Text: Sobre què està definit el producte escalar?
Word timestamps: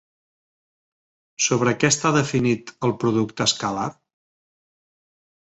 Sobre 1.47 1.73
què 1.83 1.91
està 1.95 2.13
definit 2.15 2.73
el 2.89 2.95
producte 3.05 3.47
escalar? 3.51 3.87